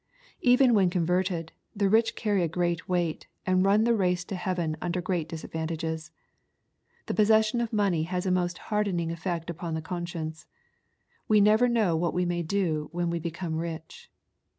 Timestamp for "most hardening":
8.31-9.11